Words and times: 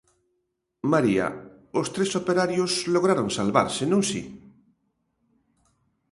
María, 0.93 1.27
os 1.79 1.87
tres 1.95 2.11
operarios 2.21 2.71
lograron 2.95 3.27
salvarse, 3.37 3.83
non 3.91 4.01
si? 4.09 4.21